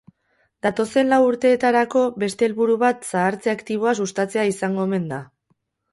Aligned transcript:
Datozen 0.65 1.11
lau 1.13 1.19
urteetarako 1.25 2.01
beste 2.25 2.47
helburu 2.49 2.77
bat 2.85 3.07
zahartze 3.11 3.53
aktiboa 3.55 3.97
sustatzea 4.03 4.51
izango 4.57 4.83
omen 4.87 5.07
da. 5.13 5.25